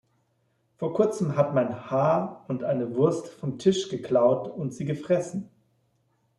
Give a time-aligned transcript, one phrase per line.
[0.77, 5.47] Vor kurzem hat mein H- und eine Wurst vom Tisch geklaut und sie gefressen.